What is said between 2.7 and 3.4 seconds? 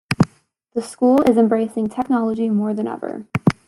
than ever.